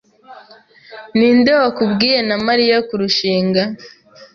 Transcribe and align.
Ninde 1.17 1.51
wakubwiye 1.61 2.19
na 2.29 2.35
Mariya 2.45 2.77
kurushinga? 2.87 3.61